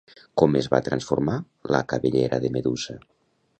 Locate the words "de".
2.47-2.53